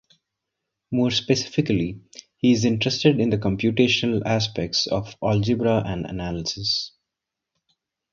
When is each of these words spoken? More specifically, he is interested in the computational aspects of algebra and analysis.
More 0.89 1.11
specifically, 1.11 2.01
he 2.37 2.53
is 2.53 2.65
interested 2.65 3.19
in 3.19 3.29
the 3.29 3.37
computational 3.37 4.23
aspects 4.25 4.87
of 4.87 5.15
algebra 5.21 5.83
and 5.85 6.07
analysis. 6.07 6.93